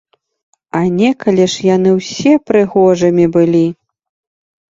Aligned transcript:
А 0.77 0.79
некалі 0.99 1.43
ж 1.55 1.65
яны 1.75 1.91
ўсе 1.97 2.33
прыгожымі 2.51 3.25
былі! 3.35 3.63